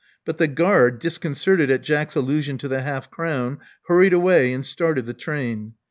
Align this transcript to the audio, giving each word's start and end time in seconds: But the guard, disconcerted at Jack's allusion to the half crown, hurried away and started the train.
But 0.25 0.39
the 0.39 0.47
guard, 0.47 0.97
disconcerted 0.97 1.69
at 1.69 1.83
Jack's 1.83 2.15
allusion 2.15 2.57
to 2.57 2.67
the 2.67 2.81
half 2.81 3.11
crown, 3.11 3.59
hurried 3.85 4.13
away 4.13 4.51
and 4.51 4.65
started 4.65 5.05
the 5.05 5.13
train. 5.13 5.73